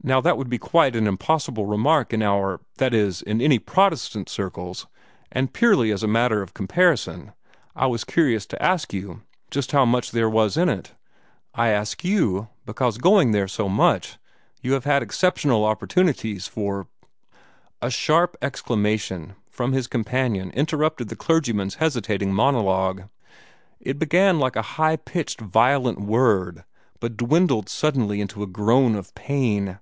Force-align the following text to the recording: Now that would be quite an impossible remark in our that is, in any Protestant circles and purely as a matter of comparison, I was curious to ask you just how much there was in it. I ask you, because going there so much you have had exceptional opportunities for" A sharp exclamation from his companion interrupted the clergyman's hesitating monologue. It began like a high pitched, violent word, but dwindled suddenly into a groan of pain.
Now 0.00 0.22
that 0.22 0.38
would 0.38 0.48
be 0.48 0.58
quite 0.60 0.96
an 0.96 1.06
impossible 1.06 1.66
remark 1.66 2.14
in 2.14 2.22
our 2.22 2.60
that 2.78 2.94
is, 2.94 3.20
in 3.20 3.42
any 3.42 3.58
Protestant 3.58 4.30
circles 4.30 4.86
and 5.30 5.52
purely 5.52 5.90
as 5.90 6.02
a 6.02 6.08
matter 6.08 6.40
of 6.40 6.54
comparison, 6.54 7.32
I 7.76 7.88
was 7.88 8.04
curious 8.04 8.46
to 8.46 8.62
ask 8.62 8.94
you 8.94 9.20
just 9.50 9.72
how 9.72 9.84
much 9.84 10.12
there 10.12 10.30
was 10.30 10.56
in 10.56 10.70
it. 10.70 10.94
I 11.52 11.70
ask 11.70 12.04
you, 12.04 12.48
because 12.64 12.96
going 12.96 13.32
there 13.32 13.48
so 13.48 13.68
much 13.68 14.16
you 14.62 14.72
have 14.72 14.84
had 14.84 15.02
exceptional 15.02 15.66
opportunities 15.66 16.46
for" 16.46 16.86
A 17.82 17.90
sharp 17.90 18.34
exclamation 18.40 19.34
from 19.50 19.72
his 19.72 19.88
companion 19.88 20.50
interrupted 20.52 21.08
the 21.08 21.16
clergyman's 21.16 21.74
hesitating 21.74 22.32
monologue. 22.32 23.10
It 23.78 23.98
began 23.98 24.38
like 24.38 24.56
a 24.56 24.62
high 24.78 24.96
pitched, 24.96 25.40
violent 25.42 26.00
word, 26.00 26.64
but 26.98 27.18
dwindled 27.18 27.68
suddenly 27.68 28.22
into 28.22 28.42
a 28.42 28.46
groan 28.46 28.94
of 28.94 29.14
pain. 29.14 29.80